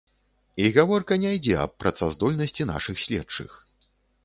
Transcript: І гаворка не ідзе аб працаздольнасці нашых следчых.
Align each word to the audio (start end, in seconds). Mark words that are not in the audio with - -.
І 0.63 0.69
гаворка 0.77 1.17
не 1.25 1.33
ідзе 1.37 1.53
аб 1.67 1.77
працаздольнасці 1.85 2.69
нашых 2.73 2.95
следчых. 3.07 3.51